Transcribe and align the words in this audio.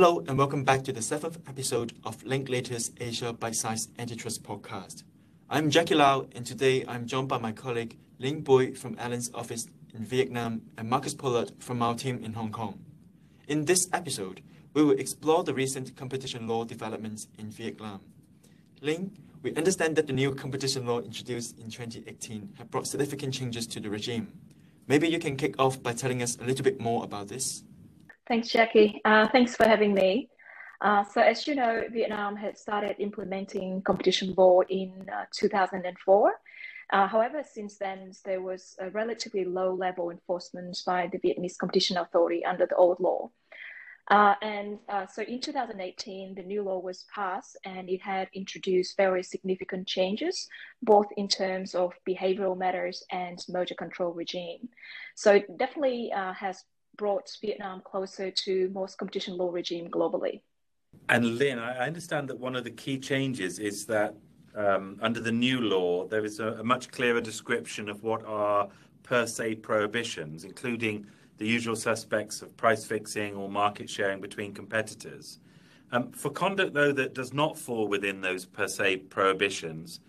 Hello 0.00 0.24
and 0.26 0.38
welcome 0.38 0.64
back 0.64 0.82
to 0.84 0.94
the 0.94 1.02
seventh 1.02 1.38
episode 1.46 1.92
of 2.04 2.24
Linklaters 2.24 2.90
Asia 2.98 3.34
Bitesize 3.34 3.88
Antitrust 3.98 4.42
Podcast. 4.42 5.02
I'm 5.50 5.68
Jackie 5.68 5.94
Lau, 5.94 6.26
and 6.34 6.46
today 6.46 6.86
I'm 6.88 7.06
joined 7.06 7.28
by 7.28 7.36
my 7.36 7.52
colleague 7.52 7.98
Linh 8.18 8.40
Bui 8.40 8.72
from 8.72 8.96
Allens' 8.98 9.30
office 9.34 9.68
in 9.94 10.06
Vietnam 10.06 10.62
and 10.78 10.88
Marcus 10.88 11.12
Pollard 11.12 11.52
from 11.58 11.82
our 11.82 11.94
team 11.94 12.24
in 12.24 12.32
Hong 12.32 12.50
Kong. 12.50 12.82
In 13.46 13.66
this 13.66 13.90
episode, 13.92 14.40
we 14.72 14.82
will 14.82 14.98
explore 14.98 15.44
the 15.44 15.52
recent 15.52 15.94
competition 15.96 16.48
law 16.48 16.64
developments 16.64 17.28
in 17.38 17.50
Vietnam. 17.50 18.00
Linh, 18.80 19.12
we 19.42 19.54
understand 19.54 19.96
that 19.96 20.06
the 20.06 20.14
new 20.14 20.34
competition 20.34 20.86
law 20.86 21.00
introduced 21.00 21.58
in 21.58 21.68
2018 21.68 22.54
have 22.56 22.70
brought 22.70 22.86
significant 22.86 23.34
changes 23.34 23.66
to 23.66 23.80
the 23.80 23.90
regime. 23.90 24.32
Maybe 24.88 25.10
you 25.10 25.18
can 25.18 25.36
kick 25.36 25.60
off 25.60 25.82
by 25.82 25.92
telling 25.92 26.22
us 26.22 26.38
a 26.40 26.44
little 26.44 26.64
bit 26.64 26.80
more 26.80 27.04
about 27.04 27.28
this. 27.28 27.64
Thanks, 28.30 28.46
Jackie. 28.46 29.00
Uh, 29.04 29.26
thanks 29.26 29.56
for 29.56 29.66
having 29.66 29.92
me. 29.92 30.28
Uh, 30.80 31.02
so, 31.02 31.20
as 31.20 31.48
you 31.48 31.56
know, 31.56 31.82
Vietnam 31.90 32.36
had 32.36 32.56
started 32.56 32.94
implementing 33.00 33.82
competition 33.82 34.34
law 34.36 34.60
in 34.68 35.04
uh, 35.12 35.24
2004. 35.34 36.32
Uh, 36.92 37.08
however, 37.08 37.42
since 37.42 37.76
then, 37.78 38.12
there 38.24 38.40
was 38.40 38.76
a 38.78 38.88
relatively 38.90 39.44
low 39.44 39.74
level 39.74 40.10
enforcement 40.10 40.78
by 40.86 41.10
the 41.10 41.18
Vietnamese 41.18 41.58
Competition 41.58 41.96
Authority 41.96 42.44
under 42.44 42.66
the 42.66 42.76
old 42.76 43.00
law. 43.00 43.32
Uh, 44.08 44.34
and 44.42 44.78
uh, 44.88 45.06
so 45.06 45.22
in 45.22 45.40
2018, 45.40 46.36
the 46.36 46.42
new 46.44 46.62
law 46.62 46.78
was 46.78 47.06
passed 47.12 47.56
and 47.64 47.88
it 47.90 48.00
had 48.00 48.28
introduced 48.32 48.96
very 48.96 49.24
significant 49.24 49.88
changes, 49.88 50.46
both 50.82 51.06
in 51.16 51.26
terms 51.26 51.74
of 51.74 51.92
behavioral 52.08 52.56
matters 52.56 53.02
and 53.10 53.44
merger 53.48 53.74
control 53.74 54.12
regime. 54.12 54.68
So 55.16 55.34
it 55.34 55.58
definitely 55.58 56.12
has 56.14 56.62
brought 57.00 57.34
Vietnam 57.40 57.80
closer 57.80 58.30
to 58.30 58.70
most 58.74 58.98
competition 58.98 59.38
law 59.38 59.50
regime 59.50 59.88
globally. 59.88 60.42
And 61.08 61.38
Linh, 61.38 61.58
I 61.58 61.86
understand 61.86 62.28
that 62.28 62.38
one 62.38 62.54
of 62.54 62.64
the 62.64 62.70
key 62.70 62.98
changes 62.98 63.58
is 63.58 63.86
that 63.86 64.14
um, 64.54 64.98
under 65.00 65.18
the 65.18 65.32
new 65.32 65.62
law, 65.62 66.06
there 66.06 66.26
is 66.26 66.40
a, 66.40 66.48
a, 66.62 66.64
much 66.64 66.90
clearer 66.90 67.22
description 67.22 67.88
of 67.88 68.02
what 68.02 68.22
are 68.26 68.68
per 69.02 69.24
se 69.24 69.54
prohibitions, 69.56 70.44
including 70.44 71.06
the 71.38 71.46
usual 71.46 71.74
suspects 71.74 72.42
of 72.42 72.54
price 72.58 72.84
fixing 72.84 73.34
or 73.34 73.48
market 73.48 73.88
sharing 73.88 74.20
between 74.20 74.52
competitors. 74.52 75.38
Um, 75.92 76.12
for 76.12 76.30
conduct, 76.30 76.74
though, 76.74 76.92
that 76.92 77.14
does 77.14 77.32
not 77.32 77.56
fall 77.58 77.88
within 77.88 78.20
those 78.20 78.44
per 78.44 78.68
se 78.68 78.98
prohibitions, 79.08 80.00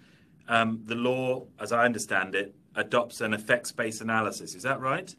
um, 0.49 0.81
the 0.85 0.95
law, 0.95 1.45
as 1.57 1.71
I 1.71 1.85
understand 1.85 2.35
it, 2.35 2.53
adopts 2.75 3.21
an 3.21 3.33
effects 3.33 3.71
based 3.71 4.01
analysis. 4.01 4.55
Is 4.55 4.63
that 4.63 4.81
right? 4.81 5.15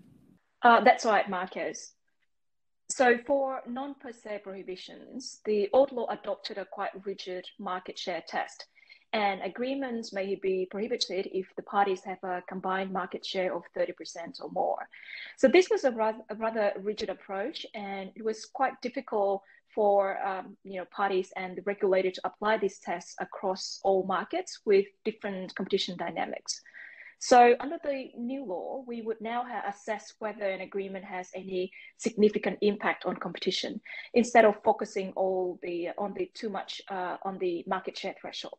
Uh, 0.63 0.81
that's 0.81 1.05
right, 1.05 1.29
Marcus. 1.29 1.95
So 2.89 3.17
for 3.27 3.63
non-per 3.67 4.13
se 4.13 4.43
prohibitions, 4.45 5.41
the 5.45 5.69
old 5.73 5.93
law 5.93 6.07
adopted 6.11 6.59
a 6.59 6.65
quite 6.65 6.91
rigid 7.07 7.47
market 7.59 7.99
share 7.99 8.23
test, 8.29 8.67
and 9.13 9.41
agreements 9.43 10.13
may 10.13 10.35
be 10.37 10.69
prohibited 10.71 11.29
if 11.33 11.47
the 11.57 11.63
parties 11.63 12.03
have 12.05 12.23
a 12.23 12.43
combined 12.49 12.93
market 12.93 13.25
share 13.25 13.55
of 13.55 13.63
30% 13.77 14.43
or 14.43 14.51
more. 14.51 14.89
So 15.37 15.49
this 15.49 15.69
was 15.71 15.85
a 15.85 15.91
rather, 15.91 16.21
a 16.29 16.35
rather 16.35 16.73
rigid 16.81 17.09
approach, 17.09 17.67
and 17.75 18.11
it 18.15 18.25
was 18.25 18.45
quite 18.45 18.81
difficult 18.83 19.43
for 19.75 20.23
um, 20.25 20.57
you 20.65 20.79
know 20.79 20.85
parties 20.91 21.33
and 21.37 21.57
the 21.57 21.63
regulator 21.63 22.11
to 22.11 22.21
apply 22.25 22.59
these 22.59 22.79
tests 22.79 23.15
across 23.21 23.81
all 23.83 24.05
markets 24.05 24.61
with 24.65 24.87
different 25.05 25.55
competition 25.55 25.97
dynamics. 25.97 26.61
So 27.25 27.55
under 27.61 27.79
the 27.85 28.11
new 28.19 28.45
law, 28.45 28.83
we 28.85 29.01
would 29.01 29.21
now 29.21 29.45
assess 29.69 30.13
whether 30.19 30.45
an 30.45 30.61
agreement 30.61 31.05
has 31.05 31.31
any 31.37 31.71
significant 31.97 32.59
impact 32.63 33.05
on 33.05 33.15
competition 33.15 33.81
instead 34.13 34.45
of 34.45 34.61
focusing 34.65 35.13
all 35.15 35.57
the 35.63 35.91
on 35.97 36.15
the 36.15 36.29
too 36.35 36.51
much 36.51 36.83
uh, 36.91 37.19
on 37.23 37.39
the 37.39 37.63
market 37.69 37.97
share 37.97 38.17
threshold. 38.21 38.59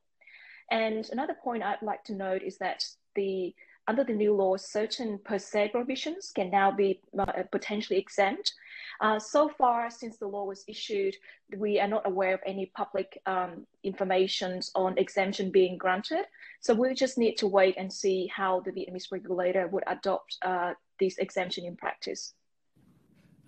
And 0.71 1.05
another 1.11 1.35
point 1.43 1.61
I'd 1.61 1.81
like 1.81 2.05
to 2.05 2.15
note 2.15 2.41
is 2.41 2.57
that 2.59 2.85
the 3.15 3.53
under 3.87 4.03
the 4.03 4.13
new 4.13 4.33
law, 4.33 4.55
certain 4.55 5.19
per 5.19 5.37
se 5.37 5.69
prohibitions 5.69 6.31
can 6.33 6.49
now 6.49 6.71
be 6.71 7.01
uh, 7.17 7.43
potentially 7.51 7.99
exempt. 7.99 8.53
Uh, 9.01 9.19
so 9.19 9.49
far, 9.49 9.89
since 9.89 10.17
the 10.17 10.27
law 10.27 10.45
was 10.45 10.63
issued, 10.67 11.15
we 11.57 11.79
are 11.79 11.87
not 11.87 12.07
aware 12.07 12.33
of 12.33 12.39
any 12.45 12.67
public 12.67 13.19
um, 13.25 13.65
information 13.83 14.61
on 14.75 14.97
exemption 14.97 15.51
being 15.51 15.77
granted. 15.77 16.25
So 16.61 16.73
we 16.73 16.93
just 16.93 17.17
need 17.17 17.35
to 17.35 17.47
wait 17.47 17.75
and 17.77 17.91
see 17.91 18.27
how 18.27 18.61
the 18.61 18.71
Vietnamese 18.71 19.11
regulator 19.11 19.67
would 19.67 19.83
adopt 19.87 20.37
uh, 20.43 20.73
this 20.99 21.17
exemption 21.17 21.65
in 21.65 21.75
practice. 21.75 22.33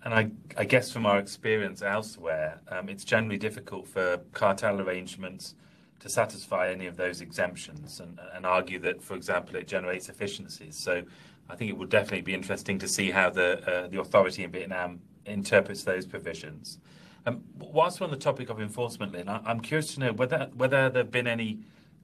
And 0.04 0.12
I, 0.12 0.30
I, 0.56 0.64
guess 0.64 0.92
from 0.92 1.06
our 1.06 1.18
experience 1.18 1.82
elsewhere, 1.82 2.60
um, 2.68 2.88
it's 2.88 3.02
generally 3.02 3.38
difficult 3.38 3.88
for 3.88 4.18
cartel 4.32 4.80
arrangements 4.80 5.54
to 6.00 6.08
satisfy 6.08 6.70
any 6.70 6.86
of 6.86 6.96
those 6.96 7.20
exemptions 7.20 8.00
and, 8.00 8.18
and 8.34 8.44
argue 8.44 8.78
that, 8.80 9.02
for 9.02 9.14
example, 9.14 9.56
it 9.56 9.66
generates 9.66 10.08
efficiencies. 10.08 10.76
So 10.76 11.02
I 11.48 11.56
think 11.56 11.70
it 11.70 11.76
would 11.76 11.88
definitely 11.88 12.22
be 12.22 12.34
interesting 12.34 12.78
to 12.78 12.88
see 12.88 13.10
how 13.10 13.30
the, 13.30 13.60
uh, 13.68 13.88
the 13.88 14.00
authority 14.00 14.44
in 14.44 14.50
Vietnam 14.50 15.00
interprets 15.24 15.82
those 15.84 16.06
provisions. 16.06 16.78
Um, 17.24 17.42
whilst 17.58 18.00
we're 18.00 18.04
on 18.04 18.10
the 18.12 18.16
topic 18.16 18.50
of 18.50 18.60
enforcement, 18.60 19.12
Linh, 19.12 19.28
I, 19.28 19.50
am 19.50 19.60
curious 19.60 19.94
to 19.94 20.00
know 20.00 20.12
whether, 20.12 20.48
whether 20.54 20.88
there 20.88 21.02
have 21.02 21.10
been 21.10 21.26
any 21.26 21.60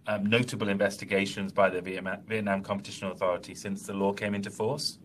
um, 0.06 0.26
notable 0.26 0.68
investigations 0.68 1.52
by 1.52 1.70
the 1.70 1.80
Vietnam 1.80 2.62
Competition 2.62 3.08
Authority 3.08 3.54
since 3.54 3.86
the 3.86 3.92
law 3.92 4.12
came 4.12 4.34
into 4.34 4.50
force? 4.50 4.98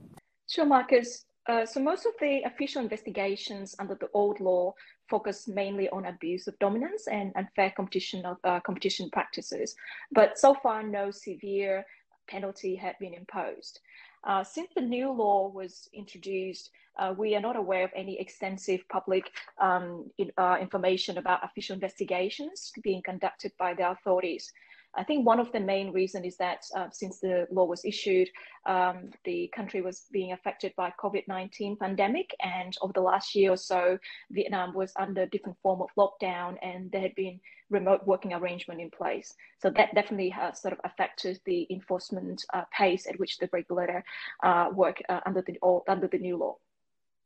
Sure, 0.47 0.65
Marcus. 0.65 1.26
Uh, 1.47 1.65
so 1.65 1.79
most 1.79 2.05
of 2.05 2.11
the 2.19 2.41
official 2.43 2.81
investigations 2.81 3.75
under 3.79 3.95
the 3.95 4.09
old 4.13 4.39
law 4.39 4.73
focus 5.09 5.47
mainly 5.47 5.87
on 5.89 6.05
abuse 6.05 6.47
of 6.47 6.59
dominance 6.59 7.07
and 7.07 7.31
unfair 7.35 7.71
competition 7.75 8.25
of 8.25 8.37
uh, 8.43 8.59
competition 8.59 9.09
practices, 9.09 9.75
but 10.11 10.37
so 10.37 10.53
far 10.53 10.83
no 10.83 11.09
severe 11.09 11.85
penalty 12.27 12.75
had 12.75 12.95
been 12.99 13.13
imposed. 13.13 13.79
Uh, 14.25 14.43
since 14.43 14.67
the 14.75 14.81
new 14.81 15.09
law 15.09 15.47
was 15.47 15.89
introduced, 15.93 16.71
uh, 16.99 17.13
we 17.17 17.35
are 17.35 17.39
not 17.39 17.55
aware 17.55 17.85
of 17.85 17.91
any 17.95 18.19
extensive 18.19 18.81
public 18.89 19.31
um, 19.59 20.09
in, 20.17 20.31
uh, 20.37 20.57
information 20.59 21.17
about 21.17 21.45
official 21.45 21.75
investigations 21.75 22.73
being 22.83 23.01
conducted 23.03 23.53
by 23.57 23.73
the 23.73 23.89
authorities. 23.89 24.51
I 24.97 25.03
think 25.03 25.25
one 25.25 25.39
of 25.39 25.51
the 25.51 25.59
main 25.59 25.93
reasons 25.93 26.25
is 26.25 26.37
that 26.37 26.65
uh, 26.75 26.87
since 26.91 27.19
the 27.19 27.47
law 27.51 27.65
was 27.65 27.85
issued, 27.85 28.29
um, 28.65 29.11
the 29.25 29.49
country 29.55 29.81
was 29.81 30.05
being 30.11 30.31
affected 30.31 30.73
by 30.75 30.91
COVID-19 30.99 31.79
pandemic, 31.79 32.35
and 32.41 32.75
over 32.81 32.93
the 32.93 33.01
last 33.01 33.35
year 33.35 33.51
or 33.51 33.57
so, 33.57 33.97
Vietnam 34.31 34.73
was 34.73 34.91
under 34.97 35.27
different 35.27 35.57
form 35.61 35.81
of 35.81 35.89
lockdown, 35.97 36.57
and 36.63 36.91
there 36.91 37.01
had 37.01 37.15
been 37.15 37.39
remote 37.69 38.05
working 38.07 38.33
arrangement 38.33 38.81
in 38.81 38.89
place. 38.89 39.33
So 39.59 39.69
that 39.71 39.93
definitely 39.93 40.29
has 40.29 40.61
sort 40.61 40.73
of 40.73 40.79
affected 40.83 41.39
the 41.45 41.67
enforcement 41.69 42.43
uh, 42.53 42.63
pace 42.75 43.07
at 43.07 43.19
which 43.19 43.37
the 43.37 43.49
regulator 43.51 44.03
uh, 44.43 44.69
work 44.73 45.01
uh, 45.09 45.19
under 45.25 45.41
the 45.41 45.57
under 45.87 46.07
the 46.07 46.17
new 46.17 46.37
law. 46.37 46.57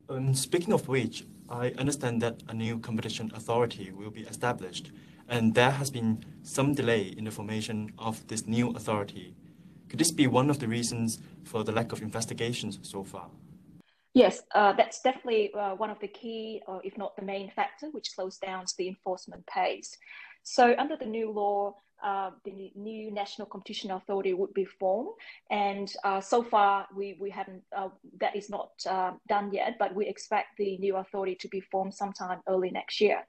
Um, 0.09 0.34
speaking 0.34 0.73
of 0.73 0.88
which, 0.88 1.25
I 1.50 1.73
understand 1.78 2.22
that 2.22 2.44
a 2.47 2.53
new 2.53 2.79
competition 2.79 3.31
authority 3.35 3.91
will 3.91 4.12
be 4.12 4.22
established 4.22 4.91
and 5.31 5.56
there 5.56 5.72
has 5.72 5.89
been 5.89 6.23
some 6.44 6.73
delay 6.73 7.13
in 7.17 7.23
the 7.23 7.31
formation 7.31 7.91
of 7.97 8.28
this 8.28 8.45
new 8.47 8.72
authority. 8.72 9.34
Could 9.89 10.00
this 10.00 10.12
be 10.12 10.28
one 10.28 10.50
of 10.50 10.59
the 10.59 10.67
reasons 10.67 11.19
for 11.44 11.63
the 11.63 11.72
lack 11.72 11.94
of 11.94 12.01
investigations 12.01 12.79
so 12.81 13.03
far? 13.03 13.29
Yes, 14.13 14.41
uh, 14.53 14.73
that's 14.73 15.01
definitely 15.01 15.53
uh, 15.53 15.75
one 15.75 15.89
of 15.89 16.00
the 16.00 16.07
key, 16.09 16.62
or 16.68 16.81
if 16.83 16.97
not 16.97 17.16
the 17.16 17.22
main 17.22 17.50
factor, 17.50 17.88
which 17.91 18.12
slows 18.12 18.38
down 18.38 18.66
the 18.78 18.89
enforcement 18.89 19.45
pace. 19.47 19.97
So, 20.44 20.75
under 20.78 20.97
the 20.97 21.06
new 21.06 21.31
law, 21.31 21.75
uh, 22.03 22.31
the 22.44 22.72
new 22.75 23.12
national 23.12 23.47
competition 23.47 23.91
authority 23.91 24.34
would 24.34 24.53
be 24.53 24.66
formed, 24.66 25.09
and 25.50 25.94
uh, 26.03 26.22
so 26.22 26.44
far 26.44 26.88
we 26.95 27.18
we 27.19 27.30
haven't 27.30 27.63
uh, 27.75 27.89
that 28.19 28.36
is 28.36 28.50
not 28.50 28.71
uh, 28.89 29.12
done 29.27 29.51
yet, 29.53 29.75
but 29.80 29.95
we 29.95 30.07
expect 30.07 30.57
the 30.57 30.77
new 30.77 30.98
authority 30.98 31.36
to 31.36 31.48
be 31.48 31.62
formed 31.62 31.94
sometime 31.94 32.39
early 32.48 32.71
next 32.71 33.01
year. 33.01 33.25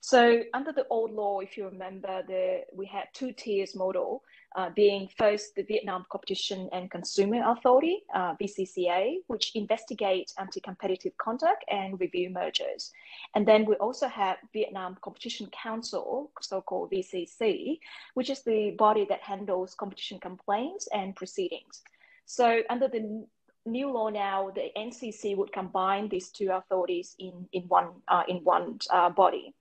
So 0.00 0.42
under 0.54 0.72
the 0.72 0.86
old 0.90 1.12
law, 1.12 1.40
if 1.40 1.56
you 1.56 1.64
remember, 1.64 2.22
the, 2.26 2.62
we 2.72 2.86
had 2.86 3.06
two 3.14 3.32
tiers 3.32 3.74
model, 3.74 4.22
uh, 4.56 4.70
being 4.74 5.08
first 5.16 5.54
the 5.54 5.62
Vietnam 5.62 6.06
Competition 6.10 6.68
and 6.72 6.90
Consumer 6.90 7.42
Authority, 7.46 8.02
uh, 8.14 8.34
VCCA, 8.40 9.16
which 9.26 9.52
investigate 9.54 10.32
anti-competitive 10.38 11.16
conduct 11.18 11.64
and 11.68 12.00
review 12.00 12.30
mergers. 12.30 12.92
And 13.34 13.46
then 13.46 13.66
we 13.66 13.74
also 13.76 14.08
have 14.08 14.38
Vietnam 14.52 14.96
Competition 15.02 15.48
Council, 15.50 16.30
so-called 16.40 16.90
VCC, 16.90 17.78
which 18.14 18.30
is 18.30 18.42
the 18.42 18.72
body 18.78 19.06
that 19.08 19.20
handles 19.20 19.74
competition 19.74 20.18
complaints 20.18 20.88
and 20.92 21.14
proceedings. 21.14 21.82
So 22.24 22.62
under 22.70 22.88
the 22.88 23.26
new 23.66 23.90
law 23.90 24.08
now, 24.08 24.50
the 24.54 24.70
NCC 24.76 25.36
would 25.36 25.52
combine 25.52 26.08
these 26.08 26.30
two 26.30 26.50
authorities 26.52 27.14
in, 27.18 27.48
in 27.52 27.62
one, 27.64 27.88
uh, 28.08 28.22
in 28.28 28.38
one 28.38 28.78
uh, 28.90 29.10
body. 29.10 29.54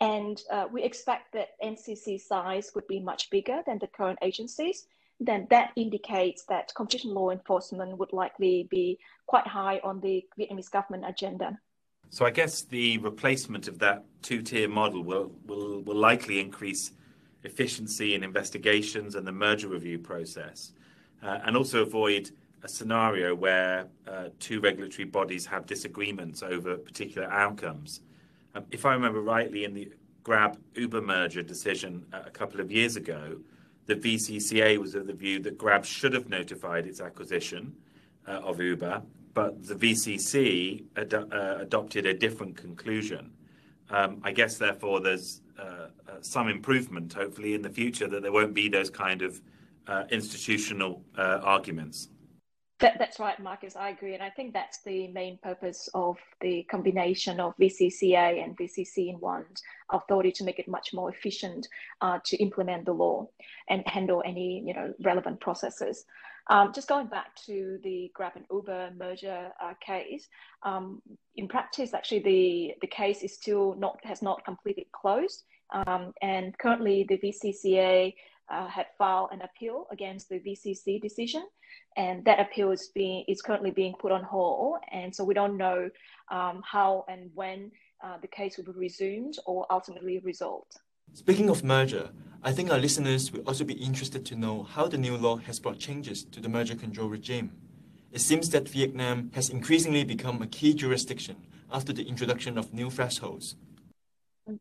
And 0.00 0.42
uh, 0.50 0.66
we 0.72 0.82
expect 0.82 1.32
that 1.34 1.50
NCC 1.62 2.20
size 2.20 2.72
would 2.74 2.86
be 2.86 3.00
much 3.00 3.28
bigger 3.30 3.62
than 3.66 3.78
the 3.78 3.86
current 3.86 4.18
agencies. 4.22 4.86
Then 5.20 5.46
that 5.50 5.72
indicates 5.76 6.44
that 6.44 6.72
competition 6.74 7.12
law 7.12 7.30
enforcement 7.30 7.98
would 7.98 8.12
likely 8.12 8.66
be 8.70 8.98
quite 9.26 9.46
high 9.46 9.80
on 9.84 10.00
the 10.00 10.24
Vietnamese 10.38 10.70
government 10.70 11.04
agenda. 11.06 11.58
So 12.08 12.24
I 12.24 12.30
guess 12.30 12.62
the 12.62 12.98
replacement 12.98 13.68
of 13.68 13.78
that 13.80 14.04
two-tier 14.22 14.68
model 14.68 15.04
will, 15.04 15.30
will, 15.46 15.82
will 15.82 15.96
likely 15.96 16.40
increase 16.40 16.92
efficiency 17.44 18.14
in 18.14 18.24
investigations 18.24 19.14
and 19.14 19.26
the 19.26 19.32
merger 19.32 19.68
review 19.68 19.98
process, 19.98 20.72
uh, 21.22 21.38
and 21.44 21.56
also 21.56 21.82
avoid 21.82 22.30
a 22.62 22.68
scenario 22.68 23.34
where 23.34 23.86
uh, 24.08 24.28
two 24.38 24.60
regulatory 24.60 25.04
bodies 25.04 25.46
have 25.46 25.66
disagreements 25.66 26.42
over 26.42 26.76
particular 26.76 27.30
outcomes. 27.30 28.00
Um, 28.54 28.64
if 28.70 28.84
I 28.84 28.94
remember 28.94 29.20
rightly, 29.20 29.64
in 29.64 29.74
the 29.74 29.92
Grab 30.22 30.58
Uber 30.74 31.00
merger 31.00 31.42
decision 31.42 32.04
uh, 32.12 32.22
a 32.26 32.30
couple 32.30 32.60
of 32.60 32.70
years 32.70 32.96
ago, 32.96 33.38
the 33.86 33.96
VCCA 33.96 34.78
was 34.78 34.94
of 34.94 35.06
the 35.06 35.12
view 35.12 35.40
that 35.40 35.58
Grab 35.58 35.84
should 35.84 36.12
have 36.12 36.28
notified 36.28 36.86
its 36.86 37.00
acquisition 37.00 37.74
uh, 38.28 38.32
of 38.32 38.60
Uber, 38.60 39.02
but 39.34 39.66
the 39.66 39.74
VCC 39.74 40.84
ad- 40.96 41.14
uh, 41.14 41.56
adopted 41.60 42.06
a 42.06 42.14
different 42.14 42.56
conclusion. 42.56 43.32
Um, 43.88 44.20
I 44.22 44.32
guess, 44.32 44.58
therefore, 44.58 45.00
there's 45.00 45.40
uh, 45.58 45.62
uh, 45.62 46.12
some 46.20 46.48
improvement, 46.48 47.12
hopefully, 47.12 47.54
in 47.54 47.62
the 47.62 47.70
future 47.70 48.06
that 48.06 48.22
there 48.22 48.32
won't 48.32 48.54
be 48.54 48.68
those 48.68 48.90
kind 48.90 49.22
of 49.22 49.40
institutional 50.10 51.02
arguments. 51.16 52.09
That, 52.80 52.98
that's 52.98 53.20
right, 53.20 53.38
Marcus. 53.38 53.76
I 53.76 53.90
agree. 53.90 54.14
And 54.14 54.22
I 54.22 54.30
think 54.30 54.54
that's 54.54 54.82
the 54.82 55.08
main 55.08 55.38
purpose 55.42 55.88
of 55.92 56.16
the 56.40 56.62
combination 56.70 57.38
of 57.38 57.54
VCCA 57.58 58.42
and 58.42 58.56
VCC 58.56 59.10
in 59.10 59.16
one 59.16 59.44
authority 59.90 60.32
to 60.32 60.44
make 60.44 60.58
it 60.58 60.66
much 60.66 60.94
more 60.94 61.10
efficient 61.10 61.68
uh, 62.00 62.18
to 62.24 62.36
implement 62.38 62.86
the 62.86 62.92
law 62.92 63.28
and 63.68 63.86
handle 63.86 64.22
any 64.24 64.62
you 64.66 64.72
know 64.72 64.94
relevant 65.02 65.40
processes. 65.40 66.06
Um, 66.48 66.72
just 66.72 66.88
going 66.88 67.06
back 67.06 67.36
to 67.46 67.78
the 67.84 68.10
Grab 68.14 68.32
and 68.34 68.46
Uber 68.50 68.92
merger 68.96 69.52
uh, 69.62 69.74
case, 69.84 70.26
um, 70.62 71.02
in 71.36 71.48
practice, 71.48 71.92
actually 71.92 72.20
the, 72.20 72.74
the 72.80 72.86
case 72.86 73.22
is 73.22 73.34
still 73.34 73.76
not 73.78 73.98
has 74.04 74.22
not 74.22 74.44
completely 74.44 74.86
closed. 74.92 75.44
Um, 75.72 76.12
and 76.22 76.56
currently, 76.58 77.06
the 77.08 77.18
VCCA 77.18 78.14
uh, 78.50 78.66
had 78.66 78.86
filed 78.98 79.30
an 79.32 79.42
appeal 79.42 79.86
against 79.90 80.28
the 80.28 80.40
VCC 80.40 81.00
decision, 81.00 81.46
and 81.96 82.24
that 82.24 82.40
appeal 82.40 82.70
is 82.70 82.90
being 82.94 83.24
is 83.28 83.42
currently 83.42 83.70
being 83.70 83.94
put 84.00 84.12
on 84.12 84.22
hold. 84.22 84.78
And 84.90 85.14
so 85.14 85.24
we 85.24 85.34
don't 85.34 85.56
know 85.56 85.90
um, 86.30 86.62
how 86.64 87.04
and 87.08 87.30
when 87.34 87.70
uh, 88.02 88.16
the 88.20 88.28
case 88.28 88.56
will 88.56 88.72
be 88.72 88.78
resumed 88.78 89.36
or 89.46 89.66
ultimately 89.70 90.18
resolved. 90.18 90.72
Speaking 91.12 91.50
of 91.50 91.64
merger, 91.64 92.10
I 92.42 92.52
think 92.52 92.70
our 92.70 92.78
listeners 92.78 93.32
will 93.32 93.42
also 93.42 93.64
be 93.64 93.74
interested 93.74 94.24
to 94.26 94.36
know 94.36 94.62
how 94.62 94.86
the 94.86 94.96
new 94.96 95.16
law 95.16 95.36
has 95.36 95.60
brought 95.60 95.78
changes 95.78 96.24
to 96.24 96.40
the 96.40 96.48
merger 96.48 96.74
control 96.74 97.08
regime. 97.08 97.52
It 98.12 98.20
seems 98.20 98.50
that 98.50 98.68
Vietnam 98.68 99.30
has 99.34 99.50
increasingly 99.50 100.04
become 100.04 100.40
a 100.40 100.46
key 100.46 100.72
jurisdiction 100.74 101.36
after 101.70 101.92
the 101.92 102.08
introduction 102.08 102.58
of 102.58 102.72
new 102.72 102.90
thresholds. 102.90 103.56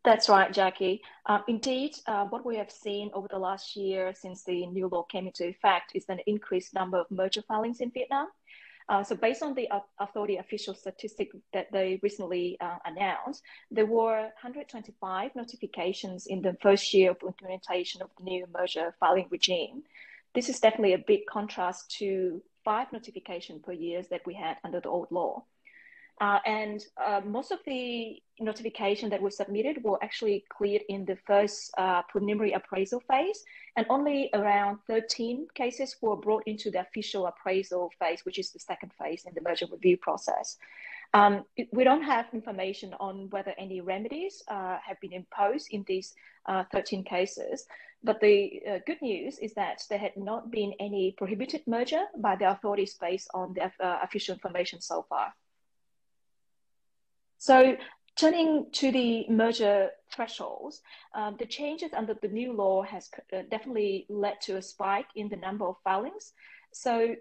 That's 0.04 0.30
right, 0.30 0.52
Jackie. 0.52 1.02
Um, 1.26 1.44
indeed, 1.48 1.96
uh, 2.06 2.26
what 2.26 2.46
we 2.46 2.58
have 2.58 2.72
seen 2.72 3.10
over 3.14 3.28
the 3.30 3.40
last 3.40 3.76
year 3.76 4.14
since 4.14 4.44
the 4.44 4.68
new 4.68 4.88
law 4.88 5.04
came 5.04 5.26
into 5.26 5.48
effect 5.48 5.94
is 5.96 6.06
an 6.10 6.20
increased 6.28 6.74
number 6.74 7.00
of 7.00 7.10
merger 7.10 7.42
filings 7.48 7.80
in 7.80 7.92
Vietnam. 7.92 8.28
Uh, 8.90 9.04
so 9.04 9.16
based 9.16 9.44
on 9.44 9.54
the 9.54 9.70
authority 10.00 10.38
official 10.38 10.74
statistic 10.74 11.30
that 11.54 11.72
they 11.72 12.00
recently 12.02 12.58
uh, 12.60 12.78
announced, 12.86 13.44
there 13.70 13.86
were 13.86 14.22
125 14.42 15.36
notifications 15.36 16.26
in 16.26 16.42
the 16.42 16.58
first 16.62 16.92
year 16.94 17.12
of 17.12 17.18
implementation 17.22 18.02
of 18.02 18.10
the 18.18 18.24
new 18.24 18.46
merger 18.52 18.96
filing 19.00 19.28
regime. 19.30 19.84
This 20.34 20.50
is 20.50 20.60
definitely 20.60 20.94
a 20.94 21.04
big 21.06 21.28
contrast 21.28 21.92
to 22.00 22.42
five 22.66 22.92
notifications 22.92 23.62
per 23.64 23.74
year 23.74 24.04
that 24.10 24.22
we 24.26 24.34
had 24.34 24.58
under 24.64 24.80
the 24.80 24.90
old 24.90 25.12
law. 25.12 25.44
Uh, 26.22 26.40
and 26.46 26.84
uh, 26.98 27.22
most 27.26 27.52
of 27.52 27.60
the 27.66 28.22
notification 28.42 29.10
that 29.10 29.22
were 29.22 29.32
submitted 29.32 29.82
were 29.84 30.02
actually 30.04 30.44
cleared 30.50 30.82
in 30.90 31.06
the 31.06 31.16
first 31.26 31.72
uh, 31.78 32.02
preliminary 32.04 32.52
appraisal 32.52 33.00
phase, 33.00 33.44
and 33.78 33.86
only 33.90 34.30
around 34.34 34.80
13 34.88 35.48
cases 35.56 35.96
were 36.02 36.18
brought 36.18 36.44
into 36.46 36.70
the 36.72 36.82
official 36.82 37.28
appraisal 37.28 37.90
phase, 38.00 38.26
which 38.26 38.38
is 38.38 38.52
the 38.52 38.60
second 38.60 38.92
phase 39.02 39.24
in 39.26 39.34
the 39.34 39.42
merger 39.42 39.66
review 39.72 39.96
process. 39.96 40.58
Um, 41.14 41.46
we 41.72 41.84
don't 41.86 42.04
have 42.04 42.26
information 42.34 42.94
on 43.00 43.30
whether 43.30 43.54
any 43.58 43.80
remedies 43.82 44.44
uh, 44.48 44.78
have 44.86 45.00
been 45.00 45.14
imposed 45.14 45.70
in 45.72 45.84
these 45.88 46.14
uh, 46.48 46.66
13 46.72 47.04
cases, 47.06 47.66
but 48.04 48.20
the 48.20 48.62
uh, 48.70 48.80
good 48.86 49.02
news 49.02 49.40
is 49.40 49.54
that 49.54 49.82
there 49.90 49.98
had 49.98 50.16
not 50.18 50.52
been 50.52 50.74
any 50.80 51.16
prohibited 51.18 51.62
merger 51.66 52.04
by 52.18 52.36
the 52.36 52.52
authorities 52.52 52.96
based 53.00 53.30
on 53.34 53.54
the 53.54 53.72
official 54.04 54.34
information 54.34 54.82
so 54.82 55.06
far. 55.10 55.34
So 57.40 57.78
turning 58.18 58.68
to 58.74 58.92
the 58.92 59.26
merger 59.30 59.92
thresholds, 60.14 60.82
um, 61.16 61.38
the 61.40 61.46
changes 61.46 61.94
under 61.94 62.14
the 62.14 62.28
new 62.28 62.52
law 62.52 62.84
has 62.84 63.10
uh, 63.34 63.44
definitely 63.50 64.06
led 64.10 64.42
to 64.42 64.58
a 64.58 64.62
spike 64.62 65.08
in 65.16 65.30
the 65.30 65.38
number 65.38 65.66
of 65.66 65.78
filings. 65.84 66.34
So 66.74 67.16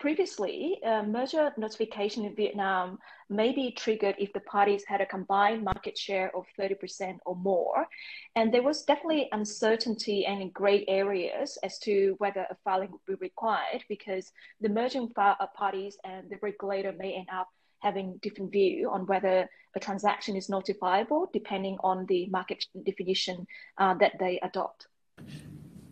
previously, 0.00 0.80
uh, 0.84 1.04
merger 1.04 1.52
notification 1.56 2.24
in 2.24 2.34
Vietnam 2.34 2.98
may 3.28 3.52
be 3.52 3.70
triggered 3.70 4.16
if 4.18 4.32
the 4.32 4.40
parties 4.40 4.82
had 4.88 5.00
a 5.00 5.06
combined 5.06 5.62
market 5.62 5.96
share 5.96 6.34
of 6.34 6.46
30% 6.58 7.18
or 7.24 7.36
more. 7.36 7.86
And 8.34 8.52
there 8.52 8.64
was 8.64 8.82
definitely 8.82 9.28
uncertainty 9.30 10.26
and 10.26 10.42
in 10.42 10.50
gray 10.50 10.84
areas 10.88 11.58
as 11.62 11.78
to 11.80 12.16
whether 12.18 12.44
a 12.50 12.56
filing 12.64 12.90
would 12.90 13.06
be 13.06 13.14
required 13.24 13.84
because 13.88 14.32
the 14.60 14.68
merging 14.68 15.12
uh, 15.16 15.34
parties 15.54 15.96
and 16.02 16.28
the 16.28 16.38
regulator 16.42 16.92
may 16.98 17.12
end 17.12 17.28
up 17.32 17.46
having 17.80 18.18
different 18.22 18.52
view 18.52 18.90
on 18.90 19.06
whether 19.06 19.48
a 19.74 19.80
transaction 19.80 20.36
is 20.36 20.48
notifiable 20.48 21.26
depending 21.32 21.76
on 21.82 22.06
the 22.06 22.26
market 22.26 22.64
definition 22.84 23.46
uh, 23.78 23.94
that 23.94 24.12
they 24.18 24.38
adopt. 24.42 24.86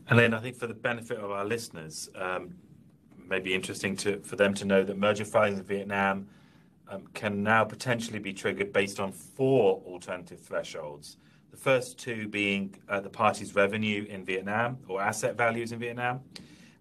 And 0.08 0.18
then 0.18 0.32
I 0.32 0.40
think 0.40 0.56
for 0.56 0.66
the 0.66 0.74
benefit 0.74 1.18
of 1.18 1.30
our 1.30 1.44
listeners, 1.44 2.08
um, 2.14 2.54
maybe 3.28 3.54
interesting 3.54 3.94
to, 3.96 4.20
for 4.20 4.36
them 4.36 4.54
to 4.54 4.64
know 4.64 4.82
that 4.82 4.96
merger 4.96 5.24
filings 5.24 5.58
in 5.58 5.64
Vietnam 5.66 6.28
um, 6.88 7.06
can 7.12 7.42
now 7.42 7.64
potentially 7.64 8.18
be 8.18 8.32
triggered 8.32 8.72
based 8.72 8.98
on 8.98 9.12
four 9.12 9.82
alternative 9.86 10.40
thresholds. 10.40 11.18
The 11.50 11.56
first 11.56 11.98
two 11.98 12.28
being 12.28 12.74
uh, 12.88 13.00
the 13.00 13.10
party's 13.10 13.54
revenue 13.54 14.06
in 14.08 14.24
Vietnam 14.24 14.78
or 14.88 15.02
asset 15.02 15.36
values 15.36 15.72
in 15.72 15.78
Vietnam. 15.78 16.20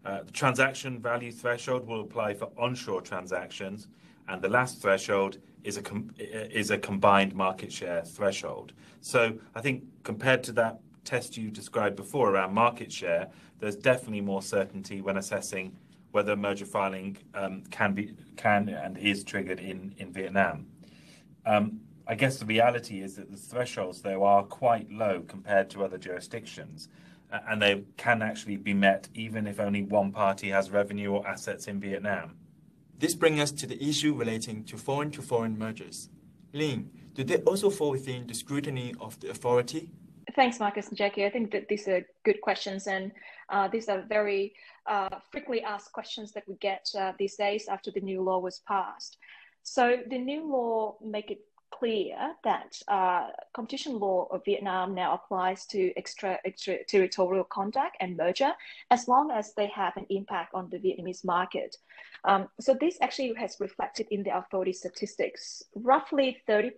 Uh, 0.05 0.23
the 0.23 0.31
transaction 0.31 1.01
value 1.01 1.31
threshold 1.31 1.85
will 1.85 2.01
apply 2.01 2.33
for 2.33 2.49
onshore 2.57 3.01
transactions, 3.01 3.89
and 4.27 4.41
the 4.41 4.49
last 4.49 4.81
threshold 4.81 5.37
is 5.63 5.77
a 5.77 5.83
is 6.19 6.71
a 6.71 6.77
combined 6.77 7.33
market 7.35 7.71
share 7.71 8.03
threshold. 8.03 8.73
So 9.01 9.37
I 9.55 9.61
think 9.61 9.83
compared 10.03 10.43
to 10.43 10.51
that 10.53 10.79
test 11.03 11.37
you 11.37 11.49
described 11.49 11.95
before 11.95 12.29
around 12.31 12.53
market 12.53 12.91
share, 12.91 13.29
there's 13.59 13.75
definitely 13.75 14.21
more 14.21 14.41
certainty 14.41 15.01
when 15.01 15.17
assessing 15.17 15.75
whether 16.11 16.35
merger 16.35 16.65
filing 16.65 17.17
um, 17.33 17.63
can 17.69 17.93
be 17.93 18.13
can 18.35 18.69
and 18.69 18.97
is 18.97 19.23
triggered 19.23 19.59
in 19.59 19.93
in 19.97 20.11
Vietnam. 20.11 20.67
Um, 21.45 21.79
I 22.09 22.15
guess 22.15 22.37
the 22.37 22.45
reality 22.45 23.01
is 23.01 23.15
that 23.15 23.31
the 23.31 23.37
thresholds 23.37 24.01
though 24.01 24.23
are 24.23 24.43
quite 24.43 24.91
low 24.91 25.21
compared 25.27 25.69
to 25.71 25.83
other 25.83 25.97
jurisdictions, 25.97 26.87
and 27.31 27.61
they 27.61 27.83
can 27.97 28.21
actually 28.21 28.57
be 28.57 28.73
met 28.73 29.09
even 29.13 29.47
if 29.47 29.59
only 29.59 29.83
one 29.83 30.11
party 30.11 30.49
has 30.49 30.71
revenue 30.71 31.11
or 31.11 31.27
assets 31.27 31.67
in 31.67 31.79
Vietnam. 31.79 32.35
This 32.99 33.13
brings 33.13 33.39
us 33.39 33.51
to 33.51 33.67
the 33.67 33.81
issue 33.81 34.15
relating 34.15 34.63
to 34.65 34.77
foreign 34.77 35.11
to 35.11 35.21
foreign 35.21 35.57
mergers. 35.57 36.09
Linh, 36.53 36.89
do 37.13 37.23
they 37.23 37.37
also 37.37 37.69
fall 37.69 37.91
within 37.91 38.25
the 38.25 38.33
scrutiny 38.33 38.95
of 38.99 39.19
the 39.19 39.29
authority? 39.29 39.91
Thanks, 40.35 40.59
Marcus 40.59 40.87
and 40.87 40.97
Jackie. 40.97 41.25
I 41.25 41.29
think 41.29 41.51
that 41.51 41.67
these 41.67 41.87
are 41.87 42.05
good 42.25 42.41
questions, 42.41 42.87
and 42.87 43.11
uh, 43.49 43.67
these 43.67 43.87
are 43.87 44.01
very 44.01 44.53
uh, 44.87 45.09
frequently 45.31 45.63
asked 45.63 45.91
questions 45.91 46.31
that 46.33 46.43
we 46.47 46.55
get 46.55 46.89
uh, 46.97 47.13
these 47.19 47.35
days 47.35 47.67
after 47.67 47.91
the 47.91 48.01
new 48.01 48.21
law 48.23 48.39
was 48.39 48.61
passed. 48.67 49.17
So 49.61 49.97
the 50.09 50.17
new 50.17 50.49
law 50.49 50.95
make 51.03 51.29
it 51.29 51.41
clear 51.71 52.33
that 52.43 52.79
uh, 52.87 53.27
competition 53.53 53.99
law 53.99 54.27
of 54.31 54.43
Vietnam 54.45 54.95
now 54.95 55.13
applies 55.13 55.65
to 55.67 55.91
extra, 55.97 56.39
extraterritorial 56.45 57.43
conduct 57.45 57.97
and 57.99 58.17
merger 58.17 58.51
as 58.91 59.07
long 59.07 59.31
as 59.31 59.53
they 59.55 59.67
have 59.67 59.95
an 59.97 60.05
impact 60.09 60.53
on 60.53 60.69
the 60.69 60.77
Vietnamese 60.77 61.25
market. 61.25 61.75
Um, 62.23 62.47
so 62.59 62.75
this 62.79 62.97
actually 63.01 63.33
has 63.37 63.57
reflected 63.59 64.07
in 64.11 64.23
the 64.23 64.35
authority 64.35 64.73
statistics. 64.73 65.63
Roughly 65.75 66.37
30% 66.47 66.71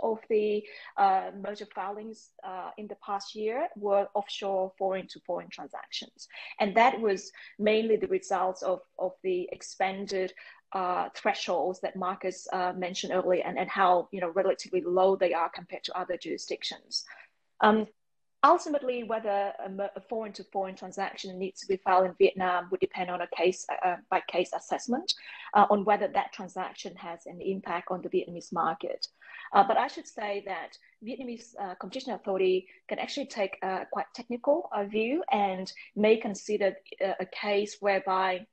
of 0.00 0.18
the 0.28 0.62
uh, 0.96 1.30
merger 1.40 1.66
filings 1.74 2.30
uh, 2.46 2.70
in 2.78 2.86
the 2.86 2.96
past 3.04 3.34
year 3.34 3.68
were 3.76 4.08
offshore 4.14 4.72
foreign 4.78 5.08
to 5.08 5.20
foreign 5.26 5.48
transactions. 5.50 6.28
And 6.60 6.76
that 6.76 7.00
was 7.00 7.32
mainly 7.58 7.96
the 7.96 8.08
results 8.08 8.62
of, 8.62 8.80
of 8.98 9.12
the 9.22 9.48
expanded 9.52 10.32
uh, 10.72 11.08
thresholds 11.14 11.80
that 11.80 11.96
Marcus 11.96 12.46
uh, 12.52 12.72
mentioned 12.76 13.12
earlier 13.12 13.42
and, 13.44 13.58
and 13.58 13.70
how 13.70 14.08
you 14.12 14.20
know 14.20 14.30
relatively 14.30 14.82
low 14.82 15.16
they 15.16 15.32
are 15.32 15.48
compared 15.48 15.84
to 15.84 15.98
other 15.98 16.16
jurisdictions. 16.16 17.04
Um, 17.60 17.86
ultimately, 18.44 19.04
whether 19.04 19.52
a, 19.58 20.00
foreign 20.08 20.32
to 20.34 20.44
foreign 20.44 20.76
transaction 20.76 21.38
needs 21.38 21.60
to 21.60 21.66
be 21.66 21.76
filed 21.78 22.06
in 22.06 22.14
Vietnam 22.18 22.68
would 22.70 22.80
depend 22.80 23.10
on 23.10 23.22
a 23.22 23.28
case 23.28 23.66
uh, 23.84 23.96
by 24.10 24.20
case 24.28 24.50
assessment 24.54 25.14
uh, 25.54 25.66
on 25.70 25.84
whether 25.84 26.08
that 26.08 26.32
transaction 26.32 26.94
has 26.96 27.26
an 27.26 27.40
impact 27.40 27.88
on 27.90 28.02
the 28.02 28.08
Vietnamese 28.08 28.52
market. 28.52 29.06
Uh, 29.52 29.64
but 29.66 29.76
I 29.76 29.86
should 29.86 30.06
say 30.06 30.42
that 30.46 30.76
Vietnamese 31.04 31.54
uh, 31.60 31.74
competition 31.76 32.12
authority 32.12 32.66
can 32.88 32.98
actually 32.98 33.26
take 33.26 33.56
a 33.62 33.86
quite 33.90 34.06
technical 34.14 34.68
uh, 34.72 34.84
view 34.84 35.22
and 35.30 35.72
may 35.96 36.16
consider 36.16 36.74
uh, 37.04 37.12
a 37.20 37.26
case 37.26 37.76
whereby 37.80 38.46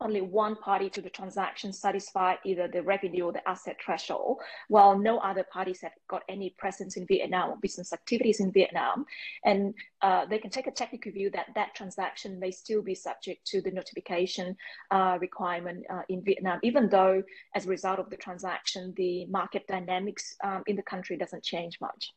only 0.00 0.20
one 0.20 0.56
party 0.56 0.90
to 0.90 1.00
the 1.00 1.10
transaction 1.10 1.72
satisfied 1.72 2.38
either 2.44 2.68
the 2.68 2.82
revenue 2.82 3.24
or 3.24 3.32
the 3.32 3.48
asset 3.48 3.76
threshold, 3.82 4.38
while 4.68 4.98
no 4.98 5.18
other 5.18 5.44
parties 5.44 5.80
have 5.80 5.92
got 6.08 6.22
any 6.28 6.54
presence 6.58 6.96
in 6.96 7.06
Vietnam 7.06 7.50
or 7.50 7.56
business 7.56 7.92
activities 7.92 8.40
in 8.40 8.52
Vietnam. 8.52 9.06
And 9.44 9.74
uh, 10.02 10.26
they 10.26 10.38
can 10.38 10.50
take 10.50 10.66
a 10.66 10.70
technical 10.70 11.12
view 11.12 11.30
that 11.30 11.46
that 11.54 11.74
transaction 11.74 12.38
may 12.38 12.50
still 12.50 12.82
be 12.82 12.94
subject 12.94 13.46
to 13.48 13.62
the 13.62 13.70
notification 13.70 14.56
uh, 14.90 15.18
requirement 15.20 15.84
uh, 15.88 16.02
in 16.08 16.22
Vietnam, 16.22 16.60
even 16.62 16.88
though 16.88 17.22
as 17.54 17.66
a 17.66 17.68
result 17.68 17.98
of 17.98 18.10
the 18.10 18.16
transaction, 18.16 18.92
the 18.96 19.26
market 19.26 19.66
dynamics 19.66 20.36
um, 20.44 20.62
in 20.66 20.76
the 20.76 20.82
country 20.82 21.16
doesn't 21.16 21.42
change 21.42 21.78
much. 21.80 22.12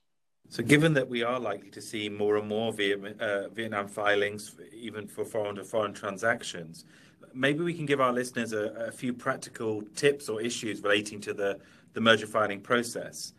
So, 0.52 0.64
given 0.64 0.94
that 0.94 1.08
we 1.08 1.22
are 1.22 1.40
likely 1.40 1.70
to 1.70 1.82
see 1.82 2.10
more 2.10 2.38
and 2.38 2.48
more 2.48 2.70
uh, 2.70 3.50
Vietnam 3.50 3.88
filings, 3.88 4.56
even 4.74 5.08
for 5.08 5.24
foreign 5.24 5.56
to 5.58 5.64
foreign 5.64 5.94
transactions, 5.94 6.86
maybe 7.34 7.64
we 7.64 7.74
can 7.74 7.86
give 7.86 8.02
our 8.02 8.14
listeners 8.14 8.54
a, 8.54 8.88
a 8.88 8.92
few 8.92 9.14
practical 9.14 9.84
tips 9.96 10.30
or 10.30 10.42
issues 10.42 10.82
relating 10.82 11.20
to 11.22 11.34
the, 11.34 11.60
the 11.94 12.02
merger 12.02 12.28
filing 12.28 12.62
process. 12.62 13.34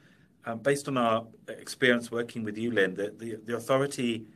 Um, 0.46 0.58
based 0.58 0.88
on 0.88 0.96
our 0.96 1.26
experience 1.48 2.10
working 2.10 2.44
with 2.44 2.56
you, 2.56 2.70
Linh, 2.70 2.94
the, 2.94 3.12
the, 3.16 3.36
the 3.44 3.56
authority 3.56 4.26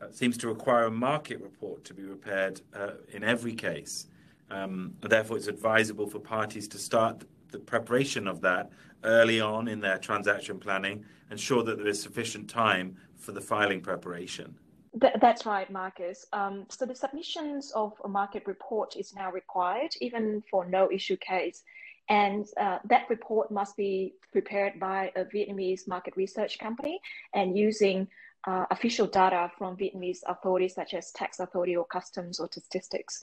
uh, 0.00 0.06
seems 0.10 0.36
to 0.38 0.48
require 0.48 0.84
a 0.84 0.90
market 0.90 1.40
report 1.40 1.84
to 1.84 1.94
be 1.94 2.02
prepared 2.02 2.62
uh, 2.74 2.92
in 3.12 3.22
every 3.22 3.54
case. 3.54 4.06
Um, 4.50 4.94
therefore, 5.00 5.36
it's 5.36 5.46
advisable 5.46 6.06
for 6.06 6.18
parties 6.18 6.68
to 6.68 6.78
start 6.78 7.24
the 7.50 7.58
preparation 7.58 8.26
of 8.26 8.40
that 8.40 8.70
early 9.04 9.40
on 9.40 9.68
in 9.68 9.80
their 9.80 9.98
transaction 9.98 10.58
planning, 10.58 11.04
and 11.28 11.32
ensure 11.32 11.62
that 11.62 11.76
there 11.76 11.88
is 11.88 12.00
sufficient 12.00 12.48
time 12.48 12.96
for 13.16 13.32
the 13.32 13.40
filing 13.40 13.80
preparation. 13.80 14.54
Th- 15.00 15.14
that's 15.20 15.44
right, 15.44 15.70
Marcus. 15.70 16.26
Um, 16.32 16.66
so 16.68 16.86
the 16.86 16.94
submissions 16.94 17.72
of 17.72 17.92
a 18.04 18.08
market 18.08 18.44
report 18.46 18.96
is 18.96 19.14
now 19.14 19.32
required, 19.32 19.90
even 20.00 20.42
for 20.50 20.64
no 20.64 20.90
issue 20.90 21.16
case. 21.16 21.62
And 22.08 22.46
uh, 22.60 22.78
that 22.84 23.08
report 23.08 23.50
must 23.50 23.76
be 23.76 24.14
prepared 24.30 24.78
by 24.78 25.10
a 25.16 25.24
Vietnamese 25.24 25.88
market 25.88 26.14
research 26.16 26.58
company 26.58 27.00
and 27.34 27.56
using 27.56 28.08
uh, 28.46 28.66
official 28.70 29.06
data 29.06 29.50
from 29.56 29.76
Vietnamese 29.76 30.18
authorities 30.26 30.74
such 30.74 30.92
as 30.94 31.10
tax 31.12 31.40
authority 31.40 31.76
or 31.76 31.86
customs 31.86 32.38
or 32.38 32.48
statistics. 32.50 33.22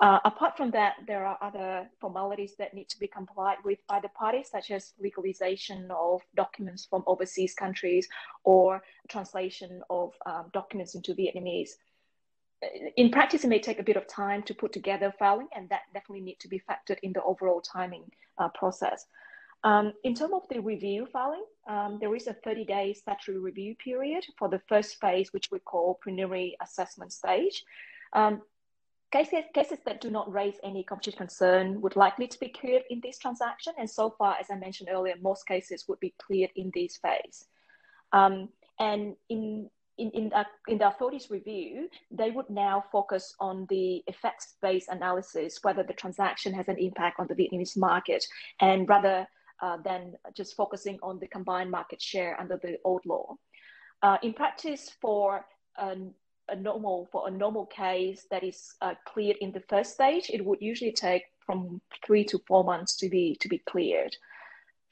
Uh, 0.00 0.18
apart 0.24 0.56
from 0.56 0.70
that, 0.70 0.94
there 1.06 1.26
are 1.26 1.36
other 1.42 1.86
formalities 2.00 2.54
that 2.56 2.72
need 2.72 2.88
to 2.88 2.98
be 2.98 3.06
complied 3.06 3.58
with 3.64 3.78
by 3.86 4.00
the 4.00 4.08
parties, 4.08 4.48
such 4.50 4.70
as 4.70 4.94
legalization 4.98 5.90
of 5.90 6.22
documents 6.34 6.86
from 6.88 7.04
overseas 7.06 7.54
countries 7.54 8.08
or 8.44 8.82
translation 9.08 9.82
of 9.90 10.14
um, 10.24 10.46
documents 10.54 10.94
into 10.94 11.14
Vietnamese. 11.14 11.72
In 12.96 13.10
practice, 13.10 13.44
it 13.44 13.48
may 13.48 13.58
take 13.58 13.78
a 13.78 13.82
bit 13.82 13.96
of 13.96 14.06
time 14.06 14.42
to 14.44 14.54
put 14.54 14.72
together 14.72 15.12
filing, 15.18 15.48
and 15.54 15.68
that 15.68 15.82
definitely 15.92 16.22
need 16.22 16.40
to 16.40 16.48
be 16.48 16.60
factored 16.60 16.98
in 17.02 17.12
the 17.12 17.22
overall 17.22 17.60
timing 17.60 18.04
uh, 18.38 18.48
process. 18.48 19.04
Um, 19.64 19.92
in 20.04 20.14
terms 20.14 20.32
of 20.32 20.48
the 20.48 20.60
review 20.60 21.06
filing, 21.12 21.44
um, 21.68 21.98
there 22.00 22.14
is 22.14 22.26
a 22.26 22.34
30-day 22.34 22.94
statutory 22.94 23.38
review 23.38 23.74
period 23.76 24.24
for 24.38 24.48
the 24.48 24.62
first 24.66 24.98
phase, 24.98 25.30
which 25.34 25.50
we 25.50 25.58
call 25.58 25.98
preliminary 26.00 26.56
assessment 26.62 27.12
stage. 27.12 27.64
Um, 28.14 28.42
Cases, 29.12 29.44
cases 29.54 29.78
that 29.86 30.00
do 30.00 30.08
not 30.08 30.32
raise 30.32 30.54
any 30.62 30.84
competition 30.84 31.18
concern 31.18 31.80
would 31.80 31.96
likely 31.96 32.28
to 32.28 32.38
be 32.38 32.48
cleared 32.48 32.84
in 32.90 33.00
this 33.02 33.18
transaction. 33.18 33.72
And 33.76 33.90
so 33.90 34.10
far, 34.10 34.36
as 34.38 34.46
I 34.50 34.54
mentioned 34.56 34.88
earlier, 34.92 35.14
most 35.20 35.48
cases 35.48 35.86
would 35.88 35.98
be 35.98 36.14
cleared 36.24 36.50
in 36.54 36.70
this 36.74 36.96
phase. 36.96 37.46
Um, 38.12 38.48
and 38.78 39.16
in 39.28 39.68
in, 39.98 40.10
in, 40.12 40.32
uh, 40.32 40.44
in 40.66 40.78
the 40.78 40.88
authorities 40.88 41.30
review, 41.30 41.88
they 42.10 42.30
would 42.30 42.48
now 42.48 42.82
focus 42.90 43.34
on 43.38 43.66
the 43.68 44.02
effects-based 44.06 44.88
analysis, 44.88 45.58
whether 45.62 45.82
the 45.82 45.92
transaction 45.92 46.54
has 46.54 46.68
an 46.68 46.78
impact 46.78 47.20
on 47.20 47.26
the 47.26 47.34
Vietnamese 47.34 47.76
market, 47.76 48.24
and 48.60 48.88
rather 48.88 49.28
uh, 49.60 49.76
than 49.84 50.14
just 50.34 50.56
focusing 50.56 50.98
on 51.02 51.18
the 51.18 51.26
combined 51.26 51.70
market 51.70 52.00
share 52.00 52.40
under 52.40 52.56
the 52.56 52.78
old 52.82 53.04
law. 53.04 53.36
Uh, 54.02 54.16
in 54.22 54.32
practice, 54.32 54.90
for 55.02 55.44
um, 55.78 56.14
a 56.50 56.56
normal 56.56 57.08
for 57.12 57.28
a 57.28 57.30
normal 57.30 57.66
case 57.66 58.26
that 58.30 58.42
is 58.44 58.74
uh, 58.80 58.94
cleared 59.06 59.36
in 59.38 59.52
the 59.52 59.62
first 59.68 59.94
stage, 59.94 60.30
it 60.30 60.44
would 60.44 60.60
usually 60.60 60.92
take 60.92 61.24
from 61.46 61.80
three 62.04 62.24
to 62.24 62.38
four 62.46 62.64
months 62.64 62.96
to 62.96 63.08
be 63.08 63.36
to 63.40 63.48
be 63.48 63.58
cleared. 63.58 64.16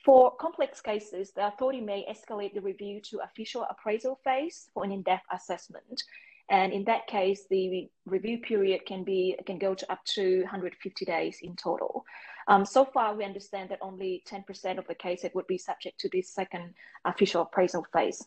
For 0.05 0.35
complex 0.37 0.81
cases, 0.81 1.33
the 1.33 1.49
authority 1.49 1.81
may 1.81 2.07
escalate 2.09 2.55
the 2.55 2.61
review 2.61 3.01
to 3.11 3.21
official 3.25 3.67
appraisal 3.69 4.19
phase 4.25 4.71
for 4.73 4.85
an 4.85 4.93
in-depth 4.93 5.27
assessment. 5.33 6.03
And 6.51 6.73
in 6.73 6.85
that 6.85 7.07
case, 7.07 7.45
the 7.51 7.91
review 8.07 8.39
period 8.39 8.87
can 8.87 9.05
be 9.05 9.37
can 9.45 9.59
go 9.59 9.75
to 9.75 9.93
up 9.93 10.03
to 10.17 10.41
150 10.41 11.05
days 11.05 11.41
in 11.43 11.57
total. 11.57 12.05
Um, 12.47 12.65
so 12.65 12.87
far, 12.87 13.15
we 13.15 13.25
understand 13.25 13.69
that 13.69 13.79
only 13.83 14.23
10% 14.27 14.79
of 14.79 14.87
the 14.87 14.95
cases 14.95 15.31
would 15.35 15.47
be 15.47 15.59
subject 15.59 16.01
to 16.01 16.09
this 16.09 16.31
second 16.31 16.73
official 17.05 17.43
appraisal 17.43 17.85
phase. 17.93 18.27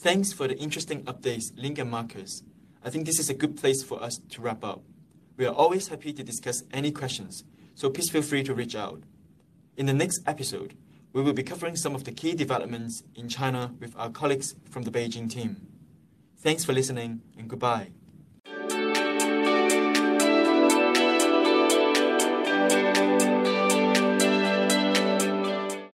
Thanks 0.00 0.32
for 0.32 0.46
the 0.46 0.56
interesting 0.56 1.02
updates, 1.06 1.50
Linh 1.60 1.80
and 1.80 1.90
Marcus. 1.90 2.44
I 2.84 2.88
think 2.88 3.04
this 3.04 3.18
is 3.18 3.28
a 3.28 3.34
good 3.34 3.56
place 3.56 3.82
for 3.82 4.00
us 4.00 4.20
to 4.30 4.40
wrap 4.40 4.62
up. 4.62 4.84
We 5.36 5.44
are 5.44 5.52
always 5.52 5.88
happy 5.88 6.12
to 6.12 6.22
discuss 6.22 6.62
any 6.72 6.92
questions, 6.92 7.42
so 7.74 7.90
please 7.90 8.08
feel 8.08 8.22
free 8.22 8.44
to 8.44 8.54
reach 8.54 8.76
out. 8.76 9.02
In 9.76 9.86
the 9.86 9.92
next 9.92 10.20
episode, 10.24 10.74
we 11.12 11.20
will 11.20 11.32
be 11.32 11.42
covering 11.42 11.74
some 11.74 11.96
of 11.96 12.04
the 12.04 12.12
key 12.12 12.34
developments 12.34 13.02
in 13.16 13.28
China 13.28 13.74
with 13.80 13.92
our 13.96 14.10
colleagues 14.10 14.54
from 14.70 14.84
the 14.84 14.92
Beijing 14.92 15.28
team. 15.28 15.66
Thanks 16.36 16.64
for 16.64 16.72
listening 16.72 17.22
and 17.36 17.48
goodbye. 17.48 17.88